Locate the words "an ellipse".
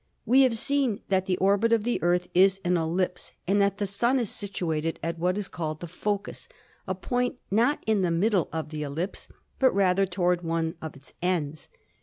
2.65-3.33